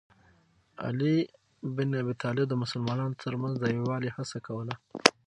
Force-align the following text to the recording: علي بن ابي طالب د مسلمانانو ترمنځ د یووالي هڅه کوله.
علي 0.85 1.15
بن 1.75 1.89
ابي 2.01 2.13
طالب 2.23 2.45
د 2.49 2.53
مسلمانانو 2.63 3.19
ترمنځ 3.23 3.55
د 3.59 3.65
یووالي 3.77 4.09
هڅه 4.17 4.37
کوله. 4.47 4.75